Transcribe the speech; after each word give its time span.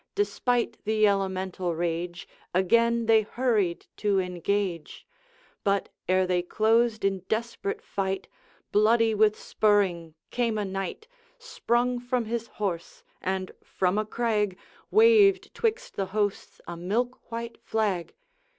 Despite 0.15 0.83
the 0.83 1.05
elemental 1.07 1.75
rage, 1.75 2.27
Again 2.55 3.05
they 3.05 3.21
hurried 3.21 3.85
to 3.97 4.17
engage; 4.17 5.05
But, 5.63 5.89
ere 6.09 6.25
they 6.25 6.41
closed 6.41 7.05
in 7.05 7.19
desperate 7.29 7.83
fight, 7.83 8.27
Bloody 8.71 9.13
with 9.13 9.37
spurring 9.39 10.15
came 10.31 10.57
a 10.57 10.65
knight, 10.65 11.07
Sprung 11.37 11.99
from 11.99 12.25
his 12.25 12.47
horse, 12.47 13.03
and 13.21 13.51
from 13.63 13.99
a 13.99 14.05
crag 14.07 14.57
Waved 14.89 15.53
'twixt 15.53 15.95
the 15.97 16.07
hosts 16.07 16.59
a 16.65 16.75
milk 16.75 17.31
white 17.31 17.59
flag. 17.63 18.15